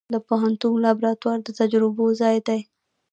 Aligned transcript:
د 0.13 0.15
پوهنتون 0.27 0.73
لابراتوار 0.85 1.37
د 1.43 1.49
تجربو 1.59 2.05
ځای 2.21 2.37
دی. 2.47 2.59